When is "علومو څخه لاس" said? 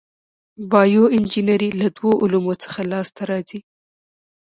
2.21-3.07